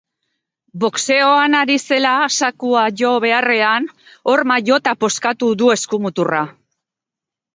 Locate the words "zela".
1.89-2.13